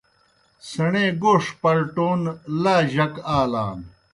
[0.67, 2.21] سیْݨے گوݜ پلٹون
[2.93, 3.79] جک آلان۔